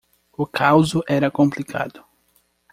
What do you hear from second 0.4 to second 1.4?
causo era